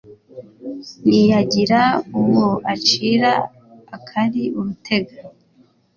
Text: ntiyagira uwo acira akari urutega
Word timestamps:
ntiyagira 1.07 1.81
uwo 2.21 2.47
acira 2.73 3.31
akari 3.95 4.43
urutega 4.57 5.17